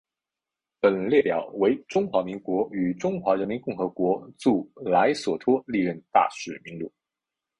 [0.79, 6.91] 本列表为中华民国与中华人民共和国驻莱索托历任大使名录。